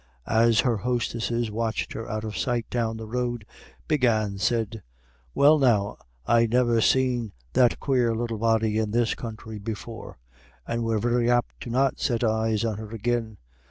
As 0.25 0.61
her 0.61 0.77
hostesses 0.77 1.51
watched 1.51 1.93
her 1.93 2.09
out 2.09 2.23
of 2.23 2.35
sight 2.35 2.67
down 2.71 2.97
the 2.97 3.05
road, 3.05 3.45
Big 3.87 4.03
Anne 4.03 4.39
said 4.39 4.81
"Well, 5.35 5.59
now, 5.59 5.97
I 6.25 6.47
never 6.47 6.81
seen 6.81 7.33
that 7.53 7.79
quare 7.79 8.15
little 8.15 8.39
body 8.39 8.79
in 8.79 8.89
this 8.89 9.13
counthry 9.13 9.59
before, 9.59 10.17
and 10.67 10.83
we're 10.83 10.97
very 10.97 11.29
apt 11.29 11.59
to 11.61 11.69
not 11.69 11.99
set 11.99 12.23
eyes 12.23 12.65
on 12.65 12.79
her 12.79 12.91
agin. 12.91 13.37